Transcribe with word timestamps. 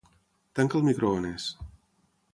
Tanca 0.59 0.79
el 0.79 0.87
microones. 0.89 1.51